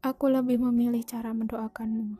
[0.00, 2.16] Aku lebih memilih cara mendoakanmu.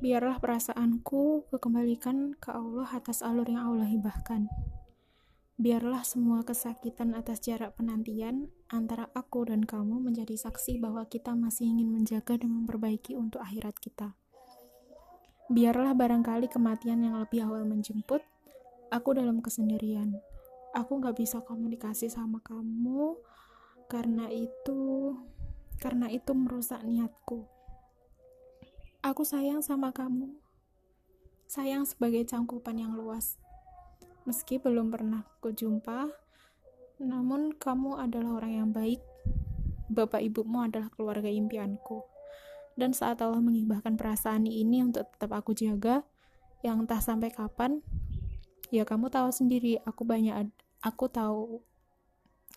[0.00, 4.48] Biarlah perasaanku kekembalikan ke Allah atas alur yang Allah hibahkan.
[5.60, 11.76] Biarlah semua kesakitan atas jarak penantian antara aku dan kamu menjadi saksi bahwa kita masih
[11.76, 14.16] ingin menjaga dan memperbaiki untuk akhirat kita.
[15.52, 18.24] Biarlah barangkali kematian yang lebih awal menjemput,
[18.88, 20.16] aku dalam kesendirian.
[20.72, 23.20] Aku gak bisa komunikasi sama kamu,
[23.92, 25.12] karena itu
[25.78, 27.46] karena itu merusak niatku.
[29.02, 30.34] Aku sayang sama kamu.
[31.46, 33.38] Sayang sebagai cangkupan yang luas.
[34.26, 36.10] Meski belum pernah kujumpa,
[37.00, 39.00] namun kamu adalah orang yang baik.
[39.88, 42.04] Bapak ibumu adalah keluarga impianku.
[42.76, 46.04] Dan saat Allah mengibahkan perasaan ini untuk tetap aku jaga,
[46.60, 47.80] yang entah sampai kapan,
[48.68, 50.50] ya kamu tahu sendiri, aku banyak
[50.82, 51.62] aku tahu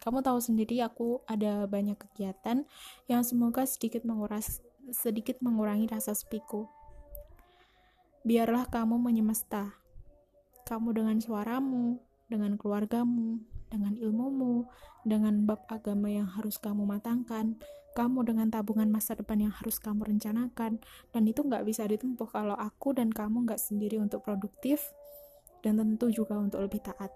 [0.01, 2.65] kamu tahu sendiri aku ada banyak kegiatan
[3.05, 6.65] yang semoga sedikit menguras sedikit mengurangi rasa sepiku.
[8.25, 9.77] Biarlah kamu menyemesta.
[10.65, 14.65] Kamu dengan suaramu, dengan keluargamu, dengan ilmumu,
[15.05, 17.57] dengan bab agama yang harus kamu matangkan,
[17.93, 22.55] kamu dengan tabungan masa depan yang harus kamu rencanakan, dan itu nggak bisa ditempuh kalau
[22.55, 24.93] aku dan kamu nggak sendiri untuk produktif,
[25.61, 27.11] dan tentu juga untuk lebih taat.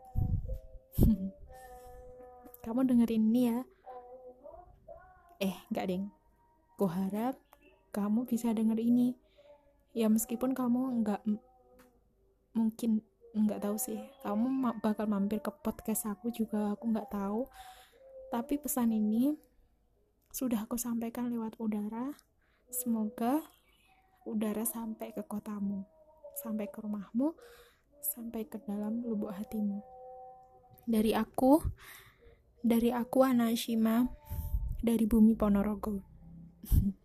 [2.65, 3.59] kamu dengerin ini ya.
[5.37, 6.09] Eh nggak deng
[6.75, 7.37] ku harap
[7.93, 9.13] kamu bisa denger ini.
[9.93, 11.21] Ya meskipun kamu nggak
[12.57, 13.05] mungkin
[13.37, 14.01] nggak tahu sih.
[14.25, 17.45] Kamu bakal mampir ke podcast aku juga aku nggak tahu.
[18.33, 19.37] Tapi pesan ini
[20.33, 22.17] sudah aku sampaikan lewat udara.
[22.73, 23.45] Semoga
[24.25, 25.85] udara sampai ke kotamu
[26.35, 27.31] sampai ke rumahmu
[28.03, 29.81] sampai ke dalam lubuk hatimu.
[30.85, 31.57] Dari aku
[32.65, 34.09] dari aku Anashima
[34.81, 36.01] dari bumi Ponorogo.